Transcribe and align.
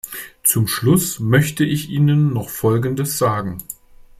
Zum 0.41 0.67
Schluss 0.67 1.19
möchte 1.19 1.63
ich 1.63 1.91
Ihnen 1.91 2.33
noch 2.33 2.49
Folgendes 2.49 3.19
sagen. 3.19 3.59